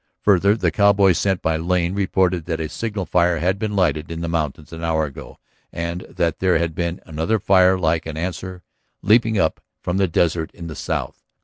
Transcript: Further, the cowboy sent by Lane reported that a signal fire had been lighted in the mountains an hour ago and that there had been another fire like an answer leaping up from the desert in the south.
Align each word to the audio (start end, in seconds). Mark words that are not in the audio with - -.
Further, 0.23 0.55
the 0.57 0.71
cowboy 0.71 1.11
sent 1.11 1.43
by 1.43 1.57
Lane 1.57 1.93
reported 1.93 2.45
that 2.45 2.59
a 2.59 2.67
signal 2.69 3.05
fire 3.05 3.37
had 3.37 3.59
been 3.59 3.75
lighted 3.75 4.09
in 4.09 4.21
the 4.21 4.27
mountains 4.27 4.73
an 4.73 4.83
hour 4.83 5.05
ago 5.05 5.37
and 5.71 6.01
that 6.09 6.39
there 6.39 6.57
had 6.57 6.73
been 6.73 6.99
another 7.05 7.37
fire 7.37 7.77
like 7.77 8.07
an 8.07 8.17
answer 8.17 8.63
leaping 9.03 9.37
up 9.37 9.61
from 9.83 9.97
the 9.97 10.07
desert 10.07 10.49
in 10.55 10.65
the 10.65 10.75
south. 10.75 11.23